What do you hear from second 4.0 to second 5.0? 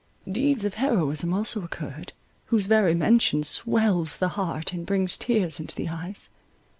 the heart and